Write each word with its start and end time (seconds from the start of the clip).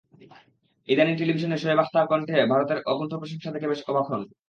ইদানীং 0.89 1.15
টেলিভিশনে 1.17 1.57
শোয়েব 1.57 1.79
আখতারের 1.83 2.09
কণ্ঠে 2.11 2.37
ভারতের 2.51 2.79
অকুণ্ঠ 2.91 3.11
প্রশংসা 3.21 3.53
দেখে 3.53 3.69
বেশ 3.71 3.81
অবাক 3.87 4.05
হন। 4.09 4.21